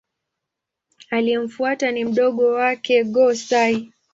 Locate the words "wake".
2.51-3.03